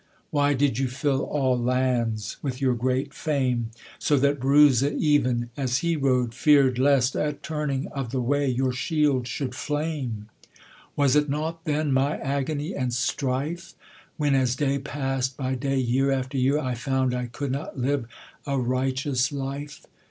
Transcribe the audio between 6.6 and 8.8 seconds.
lest At turning of the way your